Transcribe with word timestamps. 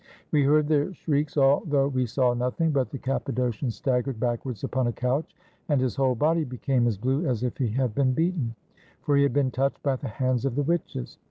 We 0.31 0.41
heard 0.41 0.67
their 0.67 0.95
shrieks, 0.95 1.37
although 1.37 1.87
we 1.87 2.07
saw 2.07 2.33
nothing; 2.33 2.71
but 2.71 2.89
the 2.89 2.97
Cappadocian 2.97 3.69
staggered 3.69 4.19
backwards 4.19 4.63
upon 4.63 4.87
a 4.87 4.91
couch, 4.91 5.35
and 5.69 5.79
his 5.79 5.95
whole 5.95 6.15
body 6.15 6.43
became 6.43 6.87
as 6.87 6.97
blue 6.97 7.27
as 7.27 7.43
if 7.43 7.59
he 7.59 7.67
had 7.69 7.93
been 7.93 8.13
beaten: 8.13 8.55
for 9.03 9.15
he 9.15 9.21
had 9.21 9.31
been 9.33 9.51
touched 9.51 9.83
by 9.83 9.97
the 9.97 10.07
hands 10.07 10.43
of 10.43 10.55
the 10.55 10.63
witches. 10.63 11.19